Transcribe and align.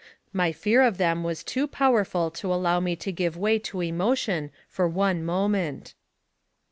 My 0.33 0.51
fear 0.51 0.81
of 0.81 0.97
them 0.97 1.23
was 1.23 1.43
too 1.43 1.67
powerful 1.67 2.31
to 2.31 2.51
allow 2.51 2.79
me 2.79 2.95
to 2.95 3.11
give 3.11 3.37
way 3.37 3.59
to 3.59 3.81
emotion 3.81 4.49
for 4.67 4.87
one 4.87 5.23
moment. 5.23 5.93